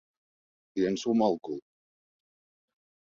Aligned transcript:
Li 0.79 0.87
ensumo 0.91 1.27
el 1.33 1.37
cul. 1.49 1.61